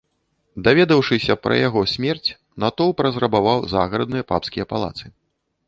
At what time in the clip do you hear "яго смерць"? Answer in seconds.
1.67-2.29